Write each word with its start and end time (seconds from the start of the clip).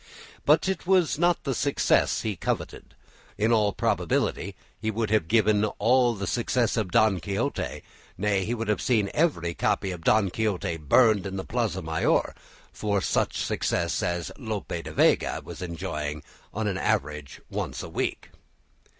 But 0.47 0.67
it 0.67 0.87
was 0.87 1.19
not 1.19 1.43
the 1.43 1.53
success 1.53 2.21
he 2.23 2.35
coveted. 2.35 2.95
In 3.37 3.51
all 3.51 3.71
probability 3.71 4.55
he 4.79 4.89
would 4.89 5.11
have 5.11 5.27
given 5.27 5.63
all 5.63 6.15
the 6.15 6.25
success 6.25 6.75
of 6.75 6.89
"Don 6.89 7.19
Quixote," 7.19 7.83
nay, 8.17 8.51
would 8.55 8.67
have 8.67 8.81
seen 8.81 9.11
every 9.13 9.53
copy 9.53 9.91
of 9.91 10.03
"Don 10.03 10.31
Quixote" 10.31 10.77
burned 10.77 11.27
in 11.27 11.35
the 11.35 11.45
Plaza 11.45 11.83
Mayor, 11.83 12.33
for 12.73 12.93
one 12.93 13.01
such 13.03 13.45
success 13.45 14.01
as 14.01 14.31
Lope 14.39 14.69
de 14.69 14.91
Vega 14.91 15.39
was 15.45 15.61
enjoying 15.61 16.23
on 16.51 16.65
an 16.65 16.79
average 16.79 17.39
once 17.51 17.83
a 17.83 17.89
week. 17.89 18.31